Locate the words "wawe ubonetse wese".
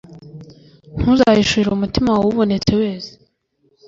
2.13-3.11